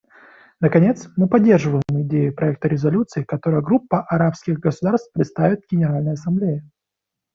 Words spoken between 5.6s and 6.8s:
Генеральной Ассамблее.